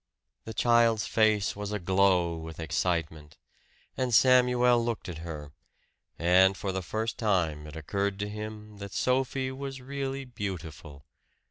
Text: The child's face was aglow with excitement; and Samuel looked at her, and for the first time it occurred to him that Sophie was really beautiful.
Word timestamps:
The 0.45 0.53
child's 0.55 1.05
face 1.05 1.55
was 1.55 1.71
aglow 1.71 2.35
with 2.35 2.59
excitement; 2.59 3.37
and 3.95 4.11
Samuel 4.15 4.83
looked 4.83 5.07
at 5.07 5.19
her, 5.19 5.51
and 6.17 6.57
for 6.57 6.71
the 6.71 6.81
first 6.81 7.19
time 7.19 7.67
it 7.67 7.75
occurred 7.75 8.17
to 8.17 8.27
him 8.27 8.77
that 8.77 8.93
Sophie 8.93 9.51
was 9.51 9.79
really 9.79 10.25
beautiful. 10.25 11.05